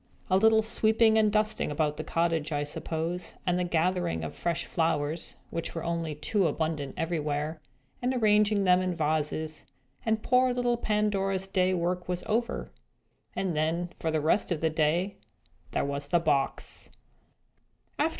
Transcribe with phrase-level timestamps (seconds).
[0.31, 4.65] A little sweeping and dusting about the cottage, I suppose, and the gathering of fresh
[4.65, 7.61] flowers (which were only too abundant everywhere),
[8.01, 9.63] and arranging them in vases
[10.03, 12.71] and poor little Pandora's day's work was over.
[13.35, 15.17] And then, for the rest of the day,
[15.69, 16.89] there was the box!